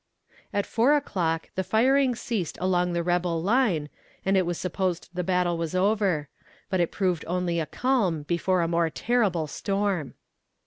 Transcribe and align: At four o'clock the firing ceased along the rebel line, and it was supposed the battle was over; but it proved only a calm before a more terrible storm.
At 0.51 0.65
four 0.65 0.95
o'clock 0.95 1.51
the 1.53 1.63
firing 1.63 2.15
ceased 2.15 2.57
along 2.59 2.93
the 2.93 3.03
rebel 3.03 3.39
line, 3.39 3.87
and 4.25 4.35
it 4.35 4.47
was 4.47 4.57
supposed 4.57 5.09
the 5.13 5.23
battle 5.23 5.59
was 5.59 5.75
over; 5.75 6.27
but 6.71 6.79
it 6.79 6.89
proved 6.91 7.23
only 7.27 7.59
a 7.59 7.67
calm 7.67 8.23
before 8.23 8.61
a 8.61 8.67
more 8.67 8.89
terrible 8.89 9.45
storm. 9.45 10.15